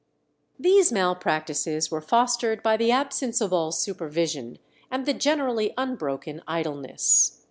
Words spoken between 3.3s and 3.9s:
of all